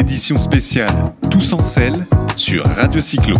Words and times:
édition 0.00 0.38
spéciale 0.38 1.12
Tous 1.30 1.52
en 1.52 1.62
selle 1.62 2.06
sur 2.34 2.64
Radio 2.64 3.02
Cyclo. 3.02 3.36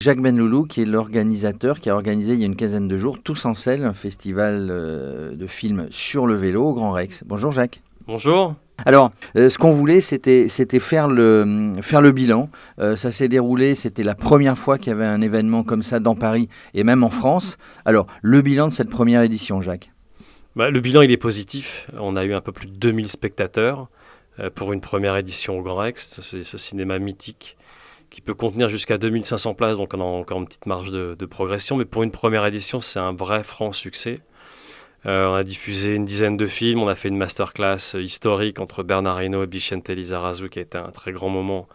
Jacques 0.00 0.22
Benloulou, 0.22 0.64
qui 0.64 0.80
est 0.80 0.84
l'organisateur, 0.86 1.80
qui 1.80 1.90
a 1.90 1.94
organisé 1.94 2.32
il 2.32 2.40
y 2.40 2.44
a 2.44 2.46
une 2.46 2.56
quinzaine 2.56 2.88
de 2.88 2.96
jours 2.96 3.18
Tous 3.22 3.44
en 3.44 3.52
selle, 3.52 3.84
un 3.84 3.92
festival 3.92 4.68
euh, 4.70 5.36
de 5.36 5.46
films 5.46 5.88
sur 5.90 6.26
le 6.26 6.34
vélo 6.34 6.64
au 6.64 6.72
Grand 6.72 6.92
Rex. 6.92 7.24
Bonjour 7.26 7.52
Jacques. 7.52 7.82
Bonjour. 8.06 8.54
Alors, 8.86 9.12
euh, 9.36 9.50
ce 9.50 9.58
qu'on 9.58 9.72
voulait, 9.72 10.00
c'était, 10.00 10.48
c'était 10.48 10.80
faire, 10.80 11.06
le, 11.06 11.74
faire 11.82 12.00
le 12.00 12.12
bilan. 12.12 12.48
Euh, 12.78 12.96
ça 12.96 13.12
s'est 13.12 13.28
déroulé, 13.28 13.74
c'était 13.74 14.02
la 14.02 14.14
première 14.14 14.56
fois 14.56 14.78
qu'il 14.78 14.88
y 14.88 14.92
avait 14.92 15.04
un 15.04 15.20
événement 15.20 15.62
comme 15.62 15.82
ça 15.82 16.00
dans 16.00 16.14
Paris 16.14 16.48
et 16.72 16.84
même 16.84 17.04
en 17.04 17.10
France. 17.10 17.58
Alors, 17.84 18.06
le 18.22 18.40
bilan 18.40 18.68
de 18.68 18.72
cette 18.72 18.90
première 18.90 19.20
édition, 19.20 19.60
Jacques 19.60 19.93
bah, 20.56 20.70
Le 20.70 20.80
bilan, 20.80 21.02
il 21.02 21.10
est 21.10 21.16
positif. 21.16 21.88
On 21.98 22.16
a 22.16 22.24
eu 22.24 22.34
un 22.34 22.40
peu 22.40 22.52
plus 22.52 22.66
de 22.66 22.74
2000 22.74 23.08
spectateurs 23.08 23.88
pour 24.56 24.72
une 24.72 24.80
première 24.80 25.16
édition 25.16 25.58
au 25.58 25.62
Grand 25.62 25.76
Rex, 25.76 26.20
ce, 26.20 26.42
ce 26.42 26.58
cinéma 26.58 26.98
mythique 26.98 27.56
qui 28.14 28.20
peut 28.20 28.34
contenir 28.34 28.68
jusqu'à 28.68 28.96
2500 28.96 29.54
places, 29.54 29.78
donc 29.78 29.92
on 29.92 30.00
a 30.00 30.04
encore 30.04 30.38
une 30.38 30.46
petite 30.46 30.66
marge 30.66 30.92
de, 30.92 31.26
progression. 31.26 31.76
Mais 31.76 31.84
pour 31.84 32.04
une 32.04 32.12
première 32.12 32.46
édition, 32.46 32.80
c'est 32.80 33.00
un 33.00 33.12
vrai 33.12 33.42
franc 33.42 33.72
succès. 33.72 34.20
Euh, 35.04 35.26
on 35.26 35.34
a 35.34 35.42
diffusé 35.42 35.96
une 35.96 36.04
dizaine 36.04 36.36
de 36.36 36.46
films, 36.46 36.80
on 36.80 36.86
a 36.86 36.94
fait 36.94 37.08
une 37.08 37.16
masterclass 37.16 37.96
historique 37.96 38.60
entre 38.60 38.84
Bernard 38.84 39.20
Hinault 39.20 39.42
et 39.42 39.46
Bichente 39.48 39.88
Lizarazu, 39.88 40.48
qui 40.48 40.60
a 40.60 40.62
été 40.62 40.78
un 40.78 40.92
très 40.92 41.10
grand 41.10 41.28
moment 41.28 41.66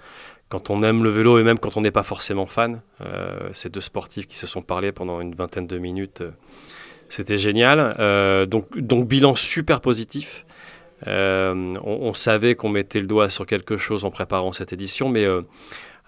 quand 0.48 0.70
on 0.70 0.82
aime 0.82 1.04
le 1.04 1.10
vélo 1.10 1.40
et 1.40 1.44
même 1.44 1.60
quand 1.60 1.76
on 1.76 1.82
n'est 1.82 1.92
pas 1.92 2.04
forcément 2.04 2.46
fan. 2.46 2.82
Euh, 3.02 3.50
ces 3.52 3.70
deux 3.70 3.82
sportifs 3.82 4.26
qui 4.26 4.38
se 4.38 4.48
sont 4.48 4.62
parlé 4.62 4.94
pendant 4.94 5.20
une 5.20 5.36
vingtaine 5.36 5.68
de 5.68 5.78
minutes, 5.78 6.22
euh, 6.22 6.32
c'était 7.10 7.38
génial. 7.38 8.48
donc, 8.48 8.78
donc 8.78 9.08
bilan 9.08 9.36
super 9.36 9.82
positif. 9.82 10.46
On, 11.06 11.76
on, 11.84 12.14
savait 12.14 12.56
qu'on 12.56 12.70
mettait 12.70 13.00
le 13.00 13.08
doigt 13.08 13.30
sur 13.30 13.46
quelque 13.46 13.78
chose 13.78 14.06
en 14.06 14.12
préparant 14.12 14.54
cette 14.54 14.74
édition, 14.74 15.10
mais 15.10 15.26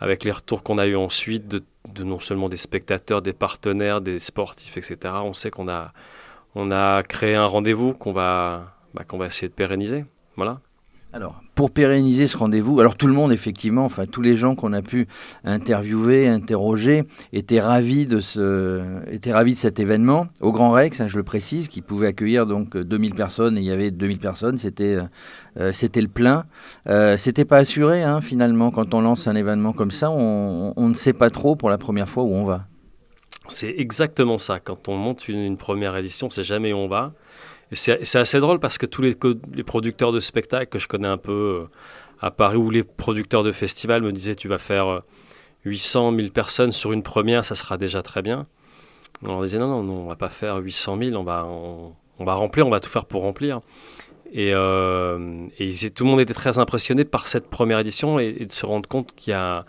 avec 0.02 0.24
les 0.24 0.32
retours 0.32 0.64
qu'on 0.64 0.80
a 0.80 0.88
eu 0.88 0.96
ensuite 0.96 1.48
de, 1.48 1.64
non 2.04 2.20
seulement 2.20 2.50
des 2.50 2.58
spectateurs, 2.58 3.22
des 3.22 3.34
partenaires, 3.34 4.02
des 4.02 4.18
sportifs, 4.18 4.76
etc. 4.76 5.14
On 5.24 5.36
sait 5.36 5.52
qu'on 5.52 5.70
a, 5.70 5.94
on 6.56 6.72
a 6.72 7.04
créé 7.04 7.36
un 7.36 7.46
rendez-vous 7.46 7.94
qu'on 7.94 8.12
va, 8.12 8.76
bah, 8.96 9.04
qu'on 9.08 9.20
va 9.20 9.28
essayer 9.28 9.48
de 9.48 9.54
pérenniser. 9.54 10.06
Voilà. 10.36 10.60
Alors, 11.14 11.42
pour 11.56 11.72
pérenniser 11.72 12.26
ce 12.26 12.38
rendez-vous, 12.38 12.80
alors 12.80 12.96
tout 12.96 13.08
le 13.08 13.14
monde, 13.14 13.34
effectivement, 13.34 13.84
enfin 13.84 14.06
tous 14.06 14.22
les 14.22 14.38
gens 14.38 14.56
qu'on 14.56 14.72
a 14.72 14.82
pu 14.82 15.08
interviewer, 15.44 16.30
interroger, 16.30 17.04
étaient 17.34 17.60
ravis 17.60 18.06
de, 18.06 18.22
ce, 18.22 18.82
étaient 19.12 19.34
ravis 19.34 19.56
de 19.56 19.60
cet 19.60 19.80
événement. 19.82 20.28
Au 20.40 20.54
Grand 20.54 20.72
Rex, 20.72 21.02
hein, 21.02 21.08
je 21.08 21.18
le 21.18 21.24
précise, 21.24 21.68
qui 21.68 21.82
pouvait 21.82 22.08
accueillir 22.08 22.46
donc 22.46 22.78
2000 22.78 23.14
personnes, 23.14 23.58
et 23.58 23.62
il 23.62 23.68
y 23.68 23.72
avait 23.72 23.92
2000 23.92 24.20
personnes, 24.20 24.58
c'était 24.58 25.00
euh, 25.60 25.74
c'était 25.74 26.02
le 26.02 26.08
plein. 26.08 26.46
Euh, 26.88 27.18
c'était 27.18 27.46
pas 27.46 27.58
assuré, 27.58 28.04
hein, 28.04 28.22
finalement, 28.22 28.72
quand 28.72 28.94
on 28.94 29.02
lance 29.02 29.28
un 29.28 29.36
événement 29.36 29.74
comme 29.74 29.92
ça, 29.92 30.10
on, 30.12 30.74
on 30.78 30.88
ne 30.88 30.94
sait 30.94 31.14
pas 31.14 31.30
trop 31.30 31.58
pour 31.58 31.70
la 31.70 31.78
première 31.78 32.08
fois 32.08 32.24
où 32.24 32.34
on 32.34 32.46
va. 32.46 32.68
C'est 33.50 33.76
exactement 33.78 34.40
ça. 34.40 34.60
Quand 34.60 34.88
on 34.88 34.96
monte 34.96 35.28
une, 35.28 35.40
une 35.40 35.58
première 35.58 35.98
édition, 35.98 36.28
on 36.28 36.30
ne 36.30 36.34
sait 36.34 36.46
jamais 36.46 36.72
où 36.72 36.78
on 36.78 36.88
va. 36.88 37.12
C'est 37.74 38.16
assez 38.18 38.40
drôle 38.40 38.60
parce 38.60 38.78
que 38.78 38.86
tous 38.86 39.02
les, 39.02 39.16
producteurs 39.64 40.12
de 40.12 40.20
spectacles 40.20 40.70
que 40.70 40.80
je 40.80 40.88
connais 40.88 41.08
un 41.08 41.18
peu 41.18 41.32
euh, 41.32 41.70
à 42.20 42.30
Paris 42.30 42.58
ou 42.58 42.70
les 42.70 42.84
producteurs 42.84 43.44
de 43.44 43.52
festivals 43.54 44.02
me 44.02 44.12
disaient 44.12 44.36
tu 44.36 44.50
vas 44.50 44.58
faire 44.58 45.04
800 45.64 46.12
euh, 46.12 46.18
000 46.18 46.30
personnes 46.32 46.72
sur 46.72 46.92
une 46.92 47.02
première, 47.02 47.46
ça 47.46 47.56
sera 47.56 47.78
déjà 47.78 48.02
très 48.02 48.22
bien. 48.22 48.46
On 49.24 49.28
leur 49.28 49.42
disait 49.44 49.58
non, 49.58 49.68
non, 49.68 49.84
non 49.84 49.94
on 50.04 50.08
va 50.08 50.18
pas 50.18 50.30
faire 50.30 50.58
800 50.58 50.98
000, 51.02 51.16
on 51.16 51.24
va, 51.24 51.44
remplir, 52.34 52.68
on 52.68 52.72
va 52.72 52.82
tout 52.82 52.90
faire 52.90 53.06
pour 53.06 53.22
remplir. 53.22 53.62
Et, 54.34 54.52
euh, 54.54 55.48
et 55.58 55.72
tout 55.92 56.04
le 56.04 56.10
monde 56.10 56.22
était 56.22 56.34
très 56.34 56.58
impressionné 56.58 57.06
par 57.06 57.28
cette 57.28 57.50
première 57.50 57.80
édition 57.80 58.20
et, 58.20 58.34
de 58.34 58.52
se 58.52 58.66
rendre 58.66 58.88
compte 58.90 59.14
qu'il 59.16 59.32
y 59.32 59.34
a, 59.34 59.66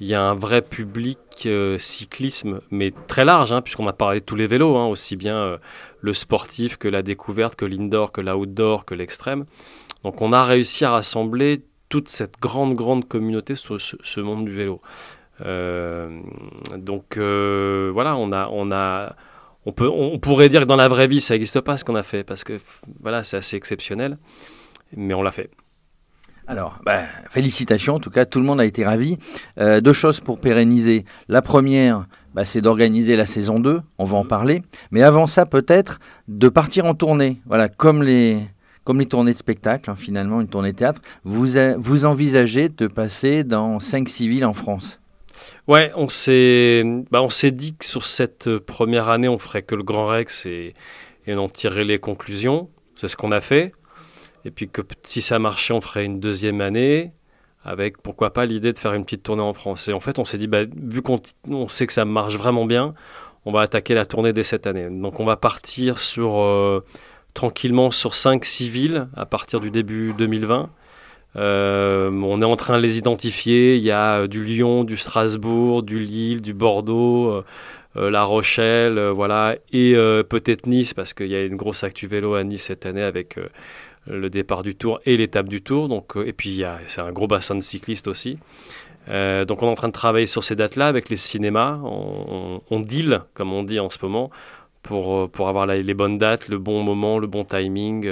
il 0.00 0.06
y 0.06 0.14
a 0.14 0.22
un 0.22 0.34
vrai 0.34 0.62
public 0.62 1.48
cyclisme, 1.78 2.60
mais 2.70 2.92
très 3.06 3.24
large, 3.24 3.52
hein, 3.52 3.62
puisqu'on 3.62 3.86
a 3.88 3.92
parlé 3.92 4.20
de 4.20 4.24
tous 4.24 4.36
les 4.36 4.46
vélos, 4.46 4.76
hein, 4.76 4.86
aussi 4.86 5.16
bien 5.16 5.58
le 6.00 6.12
sportif, 6.12 6.76
que 6.76 6.88
la 6.88 7.02
découverte, 7.02 7.56
que 7.56 7.64
l'indoor, 7.64 8.12
que 8.12 8.20
l'outdoor, 8.20 8.84
que 8.84 8.94
l'extrême. 8.94 9.44
Donc 10.04 10.22
on 10.22 10.32
a 10.32 10.44
réussi 10.44 10.84
à 10.84 10.90
rassembler 10.92 11.62
toute 11.88 12.08
cette 12.08 12.38
grande, 12.40 12.74
grande 12.74 13.06
communauté 13.08 13.54
sur 13.54 13.80
ce, 13.80 14.20
monde 14.20 14.44
du 14.44 14.54
vélo. 14.54 14.80
Euh, 15.44 16.20
donc 16.76 17.16
euh, 17.16 17.90
voilà, 17.92 18.16
on 18.16 18.32
a, 18.32 18.48
on 18.48 18.70
a, 18.72 19.16
on 19.66 19.72
peut, 19.72 19.88
on 19.88 20.18
pourrait 20.18 20.48
dire 20.48 20.62
que 20.62 20.66
dans 20.66 20.76
la 20.76 20.88
vraie 20.88 21.06
vie 21.06 21.20
ça 21.20 21.34
n'existe 21.34 21.60
pas 21.60 21.76
ce 21.76 21.84
qu'on 21.84 21.94
a 21.94 22.02
fait 22.02 22.24
parce 22.24 22.44
que 22.44 22.58
voilà, 23.00 23.24
c'est 23.24 23.36
assez 23.36 23.56
exceptionnel, 23.56 24.18
mais 24.96 25.14
on 25.14 25.22
l'a 25.22 25.32
fait. 25.32 25.50
Alors, 26.48 26.78
bah, 26.82 27.02
félicitations, 27.28 27.96
en 27.96 28.00
tout 28.00 28.08
cas, 28.08 28.24
tout 28.24 28.40
le 28.40 28.46
monde 28.46 28.58
a 28.58 28.64
été 28.64 28.82
ravi. 28.82 29.18
Euh, 29.60 29.82
deux 29.82 29.92
choses 29.92 30.20
pour 30.20 30.40
pérenniser. 30.40 31.04
La 31.28 31.42
première, 31.42 32.06
bah, 32.34 32.46
c'est 32.46 32.62
d'organiser 32.62 33.16
la 33.16 33.26
saison 33.26 33.60
2, 33.60 33.82
on 33.98 34.04
va 34.04 34.16
en 34.16 34.24
parler. 34.24 34.62
Mais 34.90 35.02
avant 35.02 35.26
ça, 35.26 35.44
peut-être 35.44 36.00
de 36.26 36.48
partir 36.48 36.86
en 36.86 36.94
tournée. 36.94 37.42
Voilà, 37.44 37.68
comme 37.68 38.02
les, 38.02 38.38
comme 38.84 38.98
les 38.98 39.04
tournées 39.04 39.34
de 39.34 39.36
spectacle, 39.36 39.90
hein, 39.90 39.94
finalement, 39.94 40.40
une 40.40 40.48
tournée 40.48 40.72
théâtre. 40.72 41.02
Vous, 41.22 41.48
vous 41.76 42.06
envisagez 42.06 42.70
de 42.70 42.86
passer 42.86 43.44
dans 43.44 43.76
5-6 43.76 44.28
villes 44.28 44.46
en 44.46 44.54
France? 44.54 45.00
Ouais, 45.66 45.92
on 45.96 46.08
s'est 46.08 46.82
bah, 47.10 47.28
dit 47.52 47.74
que 47.74 47.84
sur 47.84 48.06
cette 48.06 48.56
première 48.56 49.10
année, 49.10 49.28
on 49.28 49.38
ferait 49.38 49.62
que 49.62 49.74
le 49.74 49.82
Grand 49.82 50.06
Rex 50.06 50.46
et, 50.46 50.72
et 51.26 51.34
on 51.34 51.44
en 51.44 51.48
tirerait 51.50 51.84
les 51.84 51.98
conclusions. 51.98 52.70
C'est 52.96 53.08
ce 53.08 53.18
qu'on 53.18 53.32
a 53.32 53.40
fait. 53.40 53.72
Et 54.44 54.50
puis 54.50 54.68
que 54.68 54.82
si 55.02 55.20
ça 55.20 55.38
marchait, 55.38 55.74
on 55.74 55.80
ferait 55.80 56.04
une 56.04 56.20
deuxième 56.20 56.60
année 56.60 57.12
avec 57.64 58.00
pourquoi 58.00 58.32
pas 58.32 58.46
l'idée 58.46 58.72
de 58.72 58.78
faire 58.78 58.94
une 58.94 59.04
petite 59.04 59.22
tournée 59.22 59.42
en 59.42 59.52
France. 59.52 59.88
Et 59.88 59.92
en 59.92 60.00
fait, 60.00 60.18
on 60.18 60.24
s'est 60.24 60.38
dit, 60.38 60.46
bah, 60.46 60.62
vu 60.64 61.02
qu'on 61.02 61.20
sait 61.68 61.86
que 61.86 61.92
ça 61.92 62.04
marche 62.04 62.36
vraiment 62.36 62.64
bien, 62.64 62.94
on 63.44 63.52
va 63.52 63.62
attaquer 63.62 63.94
la 63.94 64.06
tournée 64.06 64.32
dès 64.32 64.42
cette 64.42 64.66
année. 64.66 64.88
Donc 64.90 65.20
on 65.20 65.24
va 65.24 65.36
partir 65.36 65.98
sur 65.98 66.40
euh, 66.40 66.84
tranquillement 67.34 67.90
sur 67.90 68.12
5-6 68.12 68.68
villes 68.68 69.08
à 69.16 69.26
partir 69.26 69.60
du 69.60 69.70
début 69.70 70.14
2020. 70.16 70.70
Euh, 71.36 72.10
on 72.10 72.40
est 72.40 72.46
en 72.46 72.56
train 72.56 72.78
de 72.78 72.82
les 72.82 72.98
identifier. 72.98 73.76
Il 73.76 73.82
y 73.82 73.90
a 73.90 74.20
euh, 74.20 74.26
du 74.26 74.44
Lyon, 74.44 74.84
du 74.84 74.96
Strasbourg, 74.96 75.82
du 75.82 75.98
Lille, 75.98 76.40
du 76.40 76.54
Bordeaux, 76.54 77.42
La 77.98 78.22
Rochelle, 78.24 78.98
voilà, 79.08 79.56
et 79.72 79.94
peut-être 80.28 80.66
Nice 80.66 80.94
parce 80.94 81.14
qu'il 81.14 81.28
y 81.28 81.34
a 81.34 81.42
une 81.44 81.56
grosse 81.56 81.84
actu 81.84 82.06
vélo 82.06 82.34
à 82.34 82.44
Nice 82.44 82.64
cette 82.64 82.86
année 82.86 83.02
avec 83.02 83.36
le 84.08 84.30
départ 84.30 84.62
du 84.62 84.74
Tour 84.74 85.00
et 85.06 85.16
l'étape 85.16 85.48
du 85.48 85.62
Tour. 85.62 85.88
Donc, 85.88 86.16
euh, 86.16 86.26
et 86.26 86.32
puis, 86.32 86.62
c'est 86.86 87.00
un 87.00 87.12
gros 87.12 87.26
bassin 87.26 87.54
de 87.54 87.60
cyclistes 87.60 88.08
aussi. 88.08 88.38
Euh, 89.08 89.44
donc, 89.44 89.62
on 89.62 89.66
est 89.66 89.70
en 89.70 89.74
train 89.74 89.88
de 89.88 89.92
travailler 89.92 90.26
sur 90.26 90.44
ces 90.44 90.56
dates-là 90.56 90.88
avec 90.88 91.08
les 91.08 91.16
cinémas. 91.16 91.78
On, 91.82 92.80
deal, 92.80 93.22
comme 93.34 93.52
on 93.52 93.62
dit 93.62 93.80
en 93.80 93.90
ce 93.90 93.98
moment, 94.02 94.30
pour, 94.82 95.14
euh, 95.14 95.28
pour 95.28 95.48
avoir 95.48 95.66
les 95.66 95.94
bonnes 95.94 96.18
dates, 96.18 96.48
le 96.48 96.58
bon 96.58 96.82
moment, 96.82 97.18
le 97.18 97.26
bon 97.26 97.44
timing 97.44 98.08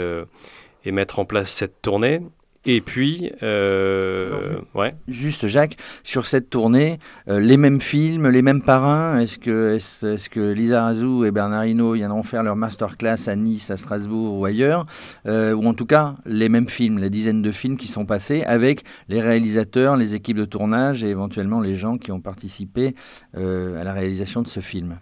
et 0.84 0.92
mettre 0.92 1.18
en 1.18 1.24
place 1.24 1.50
cette 1.50 1.82
tournée. 1.82 2.20
Et 2.68 2.80
puis, 2.80 3.30
euh, 3.44 4.56
ouais. 4.74 4.96
Juste 5.06 5.46
Jacques, 5.46 5.76
sur 6.02 6.26
cette 6.26 6.50
tournée, 6.50 6.98
euh, 7.28 7.38
les 7.38 7.56
mêmes 7.56 7.80
films, 7.80 8.28
les 8.28 8.42
mêmes 8.42 8.60
parrains, 8.60 9.20
est-ce 9.20 9.38
que, 9.38 9.76
est-ce, 9.76 10.28
que 10.28 10.50
Lisa 10.50 10.82
Razou 10.82 11.24
et 11.24 11.30
Bernard 11.30 11.66
Hinault 11.66 11.92
viendront 11.92 12.24
faire 12.24 12.42
leur 12.42 12.56
masterclass 12.56 13.28
à 13.28 13.36
Nice, 13.36 13.70
à 13.70 13.76
Strasbourg 13.76 14.36
ou 14.36 14.44
ailleurs 14.44 14.84
euh, 15.26 15.52
Ou 15.52 15.64
en 15.64 15.74
tout 15.74 15.86
cas, 15.86 16.16
les 16.26 16.48
mêmes 16.48 16.68
films, 16.68 16.98
les 16.98 17.08
dizaines 17.08 17.40
de 17.40 17.52
films 17.52 17.76
qui 17.76 17.86
sont 17.86 18.04
passés 18.04 18.42
avec 18.42 18.82
les 19.08 19.20
réalisateurs, 19.20 19.96
les 19.96 20.16
équipes 20.16 20.38
de 20.38 20.44
tournage 20.44 21.04
et 21.04 21.08
éventuellement 21.08 21.60
les 21.60 21.76
gens 21.76 21.98
qui 21.98 22.10
ont 22.10 22.20
participé 22.20 22.96
à 23.34 23.84
la 23.84 23.92
réalisation 23.92 24.42
de 24.42 24.48
ce 24.48 24.58
film? 24.58 24.96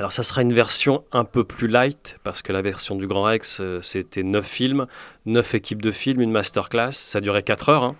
Alors 0.00 0.12
ça 0.12 0.22
sera 0.22 0.40
une 0.40 0.54
version 0.54 1.04
un 1.12 1.24
peu 1.24 1.44
plus 1.44 1.68
light, 1.68 2.18
parce 2.24 2.40
que 2.40 2.54
la 2.54 2.62
version 2.62 2.96
du 2.96 3.06
Grand 3.06 3.24
Rex, 3.24 3.60
euh, 3.60 3.82
c'était 3.82 4.22
9 4.22 4.46
films, 4.46 4.86
9 5.26 5.54
équipes 5.54 5.82
de 5.82 5.90
films, 5.90 6.22
une 6.22 6.30
masterclass, 6.30 6.92
ça 6.92 7.20
durait 7.20 7.42
4 7.42 7.68
heures, 7.68 7.94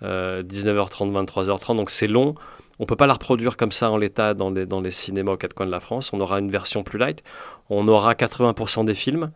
19h30, 0.00 1.10
23h30, 1.10 1.76
donc 1.76 1.90
c'est 1.90 2.06
long. 2.06 2.36
On 2.78 2.84
ne 2.84 2.86
peut 2.86 2.94
pas 2.94 3.08
la 3.08 3.14
reproduire 3.14 3.56
comme 3.56 3.72
ça 3.72 3.90
en 3.90 3.96
l'état 3.96 4.32
dans 4.32 4.50
les, 4.52 4.90
cinémas 4.92 5.32
aux 5.32 5.36
quatre 5.36 5.52
coins 5.52 5.66
de 5.66 5.72
la 5.72 5.80
France. 5.80 6.12
On 6.12 6.20
aura 6.20 6.38
une 6.38 6.52
version 6.52 6.84
plus 6.84 6.98
light. 6.98 7.22
On 7.68 7.88
aura 7.88 8.14
80% 8.14 8.84
des 8.84 8.94
films. 8.94 9.32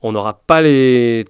On 0.00 0.12
n'aura 0.12 0.34
pas 0.34 0.62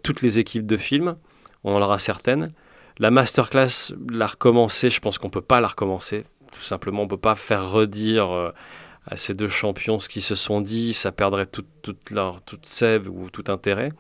toutes 0.03 0.23
les 0.23 0.39
équipes 0.39 0.67
de 0.67 0.77
films. 0.77 1.17
On 1.65 1.75
en 1.75 1.81
aura 1.81 1.99
certaines. 1.99 2.53
La 2.99 3.11
masterclass, 3.11 3.95
la 4.13 4.27
recommencer, 4.27 4.91
je 4.91 5.01
pense 5.01 5.19
qu'on 5.19 5.29
ne 5.29 5.33
peut 5.33 5.41
pas 5.41 5.61
la 5.61 5.69
recommencer. 5.69 6.25
Tout 6.53 6.63
simplement, 6.63 7.01
on 7.01 7.07
ne 7.07 7.11
peut 7.11 7.17
pas 7.17 7.35
faire 7.35 7.71
redire... 7.71 8.31
Euh, 8.31 8.53
à 9.11 9.17
ces 9.17 9.35
deux 9.35 9.49
champions 9.49 10.01
ce 10.01 10.09
qu'ils 10.09 10.23
se 10.23 10.35
sont 10.35 10.61
dit, 10.61 10.93
ça 10.93 11.13
perdrait 11.13 11.47
toute, 11.47 11.67
toute 11.83 12.11
leur 12.11 12.43
toute 12.43 12.67
sève 12.67 13.09
ou 13.09 13.31
tout 13.31 13.45
intérêt. 13.49 13.91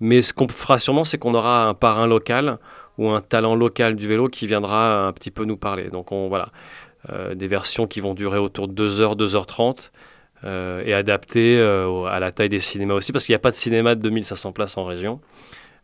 Mais 0.00 0.22
ce 0.22 0.32
qu'on 0.32 0.48
fera 0.48 0.78
sûrement, 0.78 1.04
c'est 1.04 1.18
qu'on 1.18 1.34
aura 1.34 1.64
un 1.66 1.74
parrain 1.74 2.06
local 2.06 2.58
ou 2.98 3.08
un 3.10 3.20
talent 3.20 3.54
local 3.54 3.96
du 3.96 4.08
vélo 4.08 4.28
qui 4.28 4.46
viendra 4.46 5.06
un 5.06 5.12
petit 5.12 5.30
peu 5.30 5.44
nous 5.44 5.56
parler. 5.56 5.88
Donc 5.90 6.12
on, 6.12 6.28
voilà, 6.28 6.50
euh, 7.10 7.34
des 7.34 7.46
versions 7.46 7.86
qui 7.86 8.00
vont 8.00 8.14
durer 8.14 8.38
autour 8.38 8.68
de 8.68 8.88
2h, 8.88 9.16
2h30 9.16 9.90
euh, 10.44 10.82
et 10.84 10.94
adaptées 10.94 11.58
euh, 11.58 12.04
à 12.04 12.18
la 12.18 12.32
taille 12.32 12.48
des 12.48 12.60
cinémas 12.60 12.94
aussi, 12.94 13.12
parce 13.12 13.24
qu'il 13.24 13.32
n'y 13.32 13.36
a 13.36 13.40
pas 13.40 13.50
de 13.50 13.56
cinéma 13.56 13.94
de 13.94 14.02
2500 14.02 14.52
places 14.52 14.76
en 14.76 14.84
région. 14.84 15.20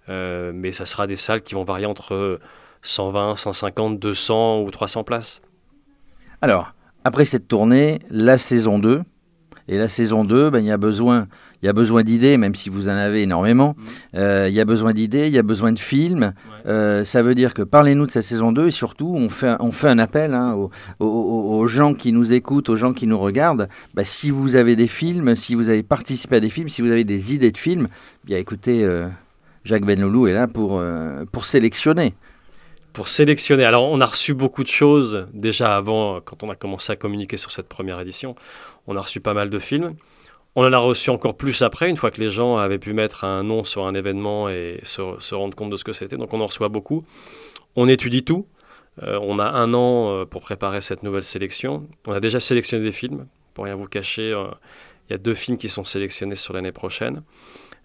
mais 0.09 0.73
ça 0.73 0.85
sera 0.85 1.07
des 1.07 1.17
salles 1.17 1.43
qui 1.43 1.55
vont 1.55 1.65
varier 1.65 1.87
entre 1.87 2.41
120, 2.83 3.37
150, 3.37 3.99
200 3.99 4.61
ou 4.63 4.71
300 4.71 5.05
places. 5.05 5.41
Alors, 6.43 6.74
après 7.05 7.27
cette 7.27 7.49
tournée, 7.49 8.01
la 8.11 8.39
saison 8.39 8.79
2. 8.79 9.03
Et 9.67 9.79
la 9.79 9.89
saison 9.89 10.25
2, 10.25 10.51
ben, 10.51 10.59
il 10.59 10.67
y 10.67 10.71
a 10.71 10.77
besoin, 10.77 11.27
il 11.63 11.67
y 11.67 11.69
a 11.71 11.73
besoin 11.73 12.03
d'idées, 12.03 12.37
même 12.37 12.55
si 12.55 12.69
vous 12.69 12.89
en 12.89 12.97
avez 12.97 13.23
énormément. 13.23 13.77
Mmh. 13.79 14.17
Euh, 14.17 14.47
il 14.51 14.55
y 14.55 14.61
a 14.61 14.67
besoin 14.67 14.93
d'idées, 14.93 15.27
il 15.29 15.33
y 15.33 15.39
a 15.39 15.43
besoin 15.43 15.73
de 15.73 15.79
films. 15.79 16.35
Euh, 16.67 17.03
ça 17.05 17.23
veut 17.23 17.35
dire 17.35 17.55
que 17.55 17.63
parlez-nous 17.63 18.05
de 18.07 18.11
cette 18.11 18.25
saison 18.25 18.53
2 18.53 18.67
et 18.67 18.71
surtout, 18.71 19.15
on 19.17 19.31
fait, 19.31 19.57
on 19.61 19.73
fait 19.73 19.89
un 19.89 19.99
appel 19.99 20.35
hein, 20.35 20.55
aux, 21.01 21.67
gens 21.67 21.95
qui 21.95 22.13
nous 22.13 22.35
écoutent, 22.35 22.69
aux 22.69 22.77
gens 22.77 22.93
qui 22.93 23.07
nous 23.07 23.19
regardent. 23.19 23.69
Ben, 23.95 24.05
si 24.05 24.31
vous 24.31 24.57
avez 24.57 24.77
des 24.77 24.89
films, 24.89 25.35
si 25.35 25.55
vous 25.55 25.71
avez 25.71 25.83
participé 25.83 26.37
à 26.37 26.41
des 26.41 26.51
films, 26.51 26.69
si 26.69 26.83
vous 26.83 26.91
avez 26.91 27.05
des 27.05 27.33
idées 27.33 27.51
de 27.51 27.57
films, 27.57 27.89
bien 28.25 28.37
écoutez, 28.37 28.85
euh, 28.85 29.09
Jacques 29.65 29.87
Benloulou 29.87 30.27
est 30.27 30.35
là 30.35 30.47
pour, 30.47 30.83
pour 31.33 31.47
sélectionner 31.47 32.15
pour 32.95 33.09
sélectionner. 33.09 33.65
Alors, 33.65 33.91
on 33.91 34.01
a 34.01 34.07
reçu 34.07 34.33
beaucoup 34.33 34.63
de 34.63 34.69
choses 34.69 35.27
déjà 35.35 35.77
avant, 35.77 36.21
quand 36.21 36.45
on 36.45 36.49
a 36.49 36.55
commencé 36.55 36.93
à 36.93 36.97
communiquer 36.97 37.37
sur 37.37 37.51
cette 37.51 37.69
première 37.69 38.01
édition. 38.01 38.37
On 38.87 38.97
a 38.97 39.01
reçu 39.01 39.21
pas 39.21 39.35
mal 39.35 39.51
de 39.51 39.59
films. 39.59 39.97
On 40.55 40.65
en 40.65 40.73
a 40.73 40.79
reçu 40.79 41.11
encore 41.11 41.37
plus 41.37 41.63
après, 41.63 41.91
une 41.91 41.97
fois 41.97 42.13
que 42.13 42.21
les 42.21 42.31
gens 42.31 42.57
avaient 42.57 42.79
pu 42.79 42.93
mettre 42.93 43.25
un 43.25 43.43
nom 43.43 43.65
sur 43.65 43.85
un 43.85 43.95
événement 43.95 44.49
et 44.49 44.79
se, 44.85 45.35
rendre 45.35 45.57
compte 45.57 45.71
de 45.71 45.77
ce 45.77 45.83
que 45.83 45.93
c'était. 45.93 46.17
Donc, 46.17 46.33
on 46.33 46.41
en 46.41 46.47
reçoit 46.47 46.69
beaucoup. 46.69 47.05
On 47.75 47.89
étudie 47.89 48.23
tout. 48.23 48.47
Euh, 49.03 49.19
on 49.21 49.41
a 49.41 49.47
un 49.47 49.75
an 49.75 50.11
euh, 50.11 50.25
pour 50.25 50.41
préparer 50.41 50.81
cette 50.81 51.03
nouvelle 51.03 51.25
sélection. 51.25 51.89
On 52.07 52.13
a 52.13 52.21
déjà 52.21 52.39
sélectionné 52.39 52.85
des 52.85 52.93
films. 52.93 53.27
Pour 53.55 53.65
rien 53.65 53.75
vous 53.75 53.89
cacher, 53.89 54.33
euh, 54.33 54.47
il 55.09 55.13
y 55.13 55.17
a 55.17 55.19
deux 55.19 55.35
films 55.35 55.59
qui 55.59 55.69
sont 55.69 55.83
sélectionnés 55.83 56.37
sur 56.37 56.55
l'année 56.55 56.71
prochaine. 56.71 57.23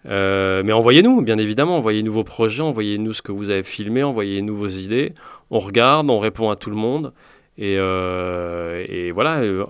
Euh, 0.05 0.63
mais 0.63 0.73
envoyez-nous, 0.73 1.21
bien 1.21 1.37
évidemment, 1.37 1.77
envoyez-nous 1.77 2.13
vos 2.13 2.23
projets, 2.23 2.61
envoyez-nous 2.61 3.13
ce 3.13 3.21
que 3.21 3.31
vous 3.31 3.49
avez 3.49 3.63
filmé, 3.63 4.03
envoyez-nous 4.03 4.55
vos 4.55 4.67
idées. 4.67 5.13
On 5.51 5.59
regarde, 5.59 6.09
on 6.09 6.19
répond 6.19 6.49
à 6.49 6.55
tout 6.55 6.69
le 6.69 6.75
monde. 6.75 7.13
Et, 7.57 7.75
euh, 7.77 9.11
voilà, 9.13 9.39
euh, 9.39 9.65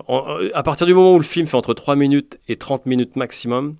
à 0.54 0.62
partir 0.62 0.86
du 0.86 0.94
moment 0.94 1.14
où 1.14 1.18
le 1.18 1.24
film 1.24 1.46
fait 1.46 1.56
entre 1.56 1.74
3 1.74 1.96
minutes 1.96 2.38
et 2.48 2.56
30 2.56 2.86
minutes 2.86 3.16
maximum, 3.16 3.74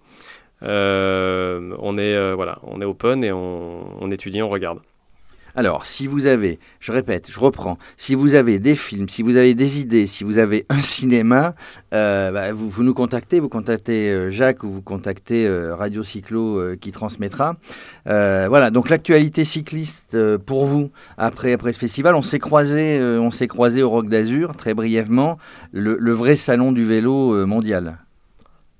on, 0.63 1.99
est, 1.99 2.35
voilà, 2.35 2.59
on 2.65 2.81
est 2.81 2.85
open 2.85 3.23
et 3.25 3.33
on, 3.33 4.03
on 4.03 4.11
étudie, 4.11 4.43
on 4.43 4.49
regarde. 4.49 4.81
Alors, 5.55 5.87
si 5.87 6.07
vous 6.07 6.27
avez, 6.27 6.59
je 6.79 6.93
répète, 6.93 7.29
je 7.31 7.39
reprends, 7.39 7.79
si 7.97 8.15
vous 8.15 8.35
avez 8.35 8.59
des 8.59 8.75
films, 8.75 9.09
si 9.09 9.23
vous 9.23 9.37
avez 9.37 9.55
des 9.55 9.81
idées, 9.81 10.07
si 10.07 10.25
vous 10.25 10.39
avez 10.39 10.67
un 10.69 10.81
cinéma, 10.81 11.55
euh, 11.93 12.31
bah, 12.31 12.53
vous, 12.53 12.83
nous 12.83 12.95
contactez, 12.95 13.41
vous 13.41 13.49
contactez 13.49 14.11
euh, 14.11 14.31
Jacques 14.31 14.63
ou 14.63 14.71
vous 14.71 14.83
contactez 14.83 15.47
euh, 15.47 15.75
Radio 15.75 16.03
Cyclo 16.03 16.77
qui 16.81 16.93
transmettra. 16.93 17.57
voilà, 18.07 18.71
donc 18.71 18.89
l'actualité 18.89 19.45
cycliste 19.45 20.17
pour 20.39 20.67
vous 20.67 20.91
après, 21.19 21.57
ce 21.73 21.79
festival, 21.79 22.15
on 22.15 22.23
s'est 22.23 22.39
croisé, 22.39 23.01
au 23.83 23.91
Rock 23.91 24.09
d'Azur 24.09 24.57
très 24.57 24.75
brièvement, 24.75 25.39
le 25.73 26.13
vrai 26.13 26.37
salon 26.37 26.73
du 26.73 26.85
vélo 26.85 27.47
mondial. 27.47 27.99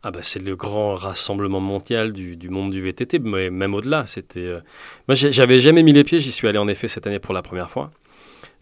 Ah 0.03 0.11
bah 0.11 0.21
c'est 0.23 0.43
le 0.43 0.57
grand 0.57 0.95
rassemblement 0.95 1.61
mondial 1.61 2.15
du, 2.15 2.35
du, 2.37 2.49
monde 2.49 2.71
du 2.71 2.81
VTT, 2.81 3.19
mais 3.19 3.51
même 3.51 3.75
au-delà. 3.75 4.07
C'était, 4.07 4.41
euh, 4.41 4.61
moi 5.09 5.15
j'avais 5.15 5.61
jamais 5.61 5.83
mis 5.83 5.93
les 5.93 6.05
pieds, 6.05 6.21
j'y 6.21 6.33
suis 6.33 6.49
allé 6.49 6.59
en 6.59 6.69
effet 6.69 6.89
cette 6.89 7.07
année 7.07 7.19
pour 7.19 7.35
la 7.35 7.43
première 7.43 7.71
fois. 7.71 7.91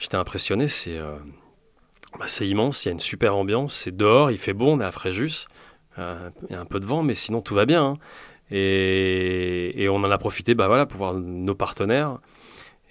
J'étais 0.01 0.17
impressionné, 0.17 0.67
c'est, 0.67 0.99
euh, 0.99 1.17
bah, 2.19 2.27
c'est 2.27 2.49
immense, 2.49 2.85
il 2.85 2.89
y 2.89 2.91
a 2.91 2.93
une 2.93 2.99
super 2.99 3.37
ambiance, 3.37 3.75
c'est 3.75 3.97
dehors, 3.97 4.33
il 4.33 4.39
fait 4.39 4.53
bon, 4.53 4.79
on 4.79 4.81
est 4.81 4.85
à 4.85 4.91
Fréjus, 4.91 5.47
euh, 5.99 6.29
il 6.49 6.55
y 6.55 6.57
a 6.57 6.61
un 6.61 6.65
peu 6.65 6.81
de 6.81 6.87
vent, 6.87 7.05
mais 7.05 7.15
sinon 7.15 7.41
tout 7.41 7.55
va 7.55 7.67
bien. 7.67 7.85
Hein. 7.85 7.99
Et, 8.51 9.81
et, 9.81 9.89
on 9.89 9.97
en 9.97 10.11
a 10.11 10.19
profité 10.19 10.55
bah 10.55 10.67
voilà, 10.67 10.87
pour 10.87 10.99
voir 10.99 11.15
nos 11.15 11.55
partenaires 11.55 12.19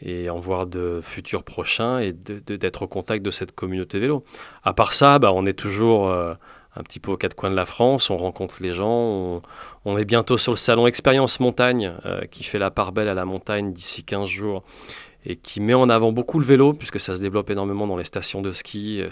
et 0.02 0.30
en 0.30 0.40
voir 0.40 0.68
de 0.68 1.02
futurs 1.02 1.44
prochains 1.44 2.00
et 2.00 2.14
d'être 2.14 2.84
au 2.84 2.88
contact 2.88 3.26
de 3.26 3.32
cette 3.32 3.54
communauté 3.54 4.00
vélo. 4.00 4.24
À 4.64 4.74
part 4.74 4.94
ça, 4.94 5.18
bah, 5.20 5.32
on 5.34 5.48
est 5.48 5.58
toujours 5.58 6.14
un 6.78 6.84
petit 6.84 7.00
peu 7.00 7.12
aux 7.12 7.18
quatre 7.18 7.36
coins 7.36 7.50
de 7.50 7.56
la 7.56 7.66
France, 7.66 8.10
on 8.10 8.18
rencontre 8.18 8.58
les 8.62 8.72
gens, 8.72 9.42
on, 9.86 9.98
est 9.98 10.06
bientôt 10.06 10.38
sur 10.38 10.52
le 10.52 10.58
salon 10.58 10.88
Expérience 10.88 11.40
Montagne 11.40 11.94
euh, 12.06 12.22
qui 12.26 12.44
fait 12.44 12.60
la 12.60 12.72
part 12.72 12.92
belle 12.92 13.08
à 13.08 13.14
la 13.14 13.26
montagne 13.26 13.74
d'ici 13.74 14.04
15 14.04 14.30
jours 14.30 14.64
et 15.26 15.36
qui 15.36 15.60
met 15.60 15.74
en 15.74 15.90
avant 15.90 16.12
beaucoup 16.12 16.40
le 16.40 16.46
vélo 16.46 16.74
puisque 16.74 17.00
ça 17.00 17.16
se 17.16 17.22
développe 17.22 17.50
énormément 17.50 17.88
dans 17.88 17.98
les 17.98 18.04
stations 18.04 18.42
de 18.42 18.52
ski. 18.52 19.02
Euh, 19.02 19.10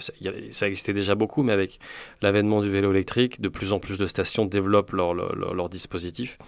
ça, 0.50 0.66
existait 0.66 0.92
déjà 0.92 1.14
beaucoup, 1.14 1.42
mais 1.42 1.52
avec 1.52 1.78
l'avènement 2.22 2.60
du 2.60 2.70
vélo 2.70 2.92
électrique, 2.92 3.40
de 3.40 3.48
plus 3.48 3.72
en 3.72 3.80
plus 3.80 3.98
de 3.98 4.06
stations 4.06 4.46
développent 4.46 4.92
leur, 4.92 5.14
leur, 5.14 5.68
dispositif. 5.68 6.38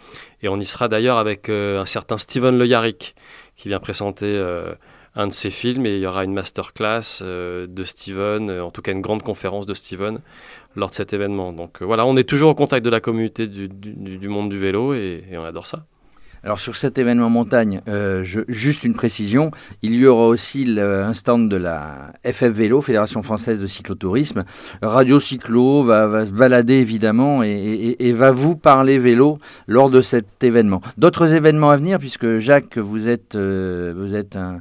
Et 0.43 0.49
on 0.49 0.59
y 0.59 0.65
sera 0.65 0.89
d'ailleurs 0.89 1.19
avec 1.19 1.49
euh, 1.49 1.81
un 1.81 1.87
certain 1.87 2.19
Steven 2.19 2.57
Le 2.57 2.67
Yarrick 2.67 3.15
qui 3.57 3.69
vient 3.69 3.81
présenter 3.81 4.41
un 5.15 5.27
de 5.27 5.33
ses 5.33 5.51
films 5.51 5.87
et 5.87 5.97
il 5.97 6.01
y 6.01 6.07
aura 6.07 6.25
une 6.25 6.33
masterclass 6.33 7.23
de 7.23 7.85
Steven, 7.85 8.51
en 8.61 8.71
tout 8.71 8.83
cas 8.83 8.93
une 8.93 9.01
grande 9.01 9.23
conférence 9.23 9.67
de 9.67 9.75
Steven 9.75 10.21
lors 10.79 10.91
de 10.91 10.95
cet 10.95 11.13
événement. 11.13 11.53
Donc 11.53 11.83
euh, 11.83 11.85
voilà, 11.85 12.07
on 12.07 12.17
est 12.17 12.29
toujours 12.29 12.51
au 12.51 12.55
contact 12.55 12.85
de 12.85 12.91
la 12.91 13.01
communauté 13.01 13.47
du, 13.47 14.29
monde 14.29 14.49
du 14.49 14.59
vélo 14.59 14.95
et, 14.95 15.25
on 15.33 15.45
adore 15.45 15.67
ça. 15.67 15.85
Alors 16.45 16.61
sur 16.61 16.77
cet 16.77 16.99
événement 16.99 17.31
montagne, 17.31 17.81
euh, 17.89 18.25
juste 18.49 18.85
une 18.85 18.95
précision, 18.95 19.51
il 19.83 19.95
y 19.95 20.07
aura 20.07 20.27
aussi 20.27 20.79
un 20.79 21.15
stand 21.15 21.51
de 21.51 21.57
la 21.57 22.13
FF 22.25 22.45
Vélo, 22.45 22.81
Fédération 22.81 23.23
Française 23.23 23.59
de 23.61 23.67
Cyclotourisme. 23.67 24.45
Radio 24.83 25.21
Cyclo 25.21 25.85
va, 25.85 26.25
balader 26.27 26.75
évidemment 26.75 27.43
et, 27.43 28.13
va 28.13 28.33
vous 28.33 28.57
parler 28.57 28.99
vélo 28.99 29.39
lors 29.67 29.91
de 29.91 30.01
cet 30.01 30.43
événement. 30.43 30.81
D'autres 30.97 31.33
événements 31.33 31.71
à 31.71 31.77
venir, 31.77 31.99
puisque 31.99 32.39
Jacques, 32.39 32.79
vous 32.79 33.09
êtes, 33.09 33.35
euh, 33.35 34.23
un, 34.35 34.61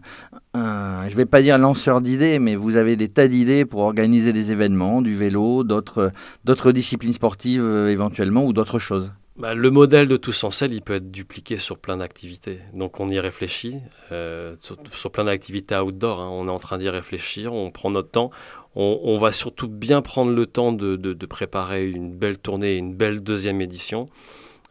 je 0.54 1.12
ne 1.12 1.16
vais 1.16 1.26
pas 1.26 1.42
dire 1.42 1.58
lanceur 1.58 2.02
d'idées, 2.02 2.40
mais 2.40 2.56
vous 2.56 2.76
avez 2.76 2.96
des 2.96 3.10
tas 3.10 3.28
d'idées 3.28 3.66
pour 3.66 3.82
organiser 3.82 4.34
des 4.34 4.52
événements, 4.52 5.02
du 5.02 5.16
vélo, 5.16 5.64
d'autres 5.64 6.72
disciplines 6.72 7.14
sportives 7.14 7.64
euh, 7.64 7.90
éventuellement 7.90 8.46
ou 8.46 8.54
d'autres 8.54 8.80
choses. 8.80 9.12
Bah, 9.38 9.54
le 9.54 9.70
modèle 9.70 10.08
de 10.08 10.18
Tous 10.18 10.44
en 10.44 10.50
Selle, 10.50 10.74
il 10.74 10.82
peut 10.82 10.96
être 10.96 11.12
dupliqué 11.12 11.60
sur 11.60 11.78
plein 11.78 11.98
d'activités. 11.98 12.60
Donc 12.74 13.00
on 13.00 13.08
y 13.08 13.20
réfléchit, 13.20 13.80
euh, 14.12 14.56
sur, 14.58 15.12
plein 15.12 15.26
d'activités 15.26 15.76
outdoor. 15.76 16.22
Hein. 16.22 16.30
On 16.32 16.48
est 16.48 16.52
en 16.52 16.58
train 16.58 16.80
d'y 16.80 16.90
réfléchir, 16.90 17.54
on 17.54 17.70
prend 17.70 17.92
notre 17.92 18.10
temps. 18.10 18.32
On, 18.80 19.18
va 19.18 19.32
surtout 19.32 19.68
bien 19.68 20.04
prendre 20.04 20.32
le 20.32 20.46
temps 20.46 20.72
de, 20.72 21.26
préparer 21.26 21.88
une 21.88 22.16
belle 22.16 22.38
tournée, 22.38 22.78
une 22.78 22.96
belle 22.96 23.22
deuxième 23.22 23.60
édition, 23.60 24.06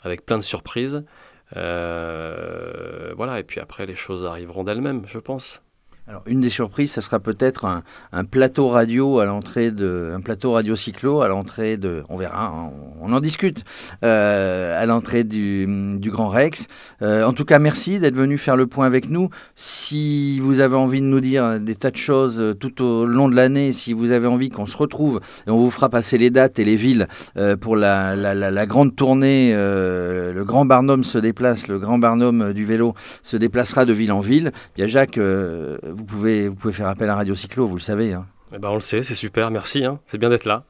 avec 0.02 0.24
plein 0.24 0.38
de 0.38 0.44
surprises. 0.44 1.04
Euh, 1.56 3.12
voilà, 3.16 3.40
et 3.40 3.42
puis 3.42 3.60
après, 3.60 3.84
les 3.84 3.96
choses 3.96 4.24
arriveront 4.24 4.62
d'elles-mêmes, 4.62 5.02
je 5.06 5.18
pense. 5.18 5.62
Alors, 6.08 6.22
une 6.26 6.40
des 6.40 6.50
surprises, 6.50 6.92
ce 6.92 7.00
sera 7.00 7.18
peut-être 7.18 7.64
un, 7.64 8.24
plateau 8.26 8.68
radio 8.68 9.18
à 9.18 9.24
l'entrée 9.24 9.72
de, 9.72 10.12
un 10.14 10.20
plateau 10.20 10.52
radio 10.52 10.76
cyclo 10.76 11.20
à 11.20 11.26
l'entrée 11.26 11.76
de, 11.76 12.04
on 12.08 12.16
verra, 12.16 12.46
hein, 12.46 12.70
on, 13.00 13.12
en 13.12 13.18
discute, 13.18 13.64
euh, 14.04 14.80
à 14.80 14.86
l'entrée 14.86 15.24
du, 15.24 15.98
Grand 16.04 16.28
Rex. 16.28 16.68
Euh, 17.02 17.24
en 17.24 17.32
tout 17.32 17.44
cas, 17.44 17.58
merci 17.58 17.98
d'être 17.98 18.14
venu 18.14 18.38
faire 18.38 18.54
le 18.54 18.68
point 18.68 18.86
avec 18.86 19.10
nous. 19.10 19.30
Si 19.56 20.38
vous 20.38 20.60
avez 20.60 20.76
envie 20.76 21.00
de 21.00 21.06
nous 21.06 21.18
dire 21.18 21.58
des 21.58 21.74
tas 21.74 21.90
de 21.90 21.96
choses 21.96 22.40
euh, 22.40 22.54
tout 22.54 22.84
au 22.84 23.04
long 23.04 23.28
de 23.28 23.34
l'année, 23.34 23.72
si 23.72 23.92
vous 23.92 24.12
avez 24.12 24.28
envie 24.28 24.48
qu'on 24.48 24.66
se 24.66 24.76
retrouve 24.76 25.20
et 25.48 25.50
on 25.50 25.58
vous 25.58 25.72
fera 25.72 25.88
passer 25.88 26.18
les 26.18 26.30
dates 26.30 26.60
et 26.60 26.64
les 26.64 26.76
villes 26.76 27.08
pour 27.60 27.74
la, 27.74 28.66
grande 28.66 28.94
tournée, 28.94 29.54
le 29.54 30.44
Grand 30.44 30.66
Barnum 30.66 31.02
se 31.02 31.18
déplace, 31.18 31.66
le 31.66 31.80
Grand 31.80 31.98
Barnum 31.98 32.52
du 32.52 32.64
vélo 32.64 32.94
se 33.24 33.36
déplacera 33.36 33.84
de 33.84 33.92
ville 33.92 34.12
en 34.12 34.20
ville. 34.20 34.52
Bien, 34.76 34.86
Jacques 34.86 35.18
vous 35.96 36.04
pouvez, 36.04 36.48
vous 36.48 36.54
pouvez 36.54 36.74
faire 36.74 36.88
appel 36.88 37.08
à 37.08 37.16
Radio 37.16 37.34
Cyclo, 37.34 37.66
vous 37.66 37.76
le 37.76 37.80
savez. 37.80 38.12
Hein. 38.12 38.26
Eh 38.54 38.58
ben 38.58 38.68
on 38.68 38.74
le 38.74 38.80
sait, 38.80 39.02
c'est 39.02 39.14
super, 39.14 39.50
merci, 39.50 39.84
hein. 39.84 39.98
c'est 40.06 40.18
bien 40.18 40.28
d'être 40.28 40.44
là. 40.44 40.64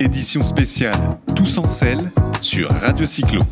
Édition 0.00 0.42
spéciale 0.42 0.98
Tous 1.36 1.58
en 1.58 1.68
selle 1.68 2.10
sur 2.40 2.70
Radio 2.70 3.06
Cyclo. 3.06 3.42